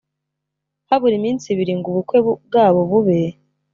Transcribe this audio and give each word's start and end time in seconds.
habura 0.89 1.13
iminsi 1.19 1.45
ibiri 1.53 1.73
ngo 1.77 1.87
ubukwe 1.89 2.17
bwabo 2.47 2.81
bube. 2.89 3.19